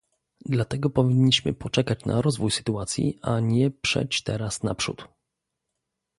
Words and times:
Dlatego 0.45 0.89
powinniśmy 0.89 1.53
poczekać 1.53 2.05
na 2.05 2.21
rozwój 2.21 2.51
sytuacji, 2.51 3.19
a 3.21 3.39
nie 3.39 3.71
przeć 3.71 4.23
teraz 4.23 4.63
naprzód 4.63 5.07